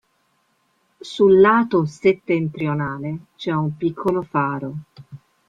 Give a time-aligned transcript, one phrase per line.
[1.01, 4.73] Sul lato settentrionale c'è un piccolo faro.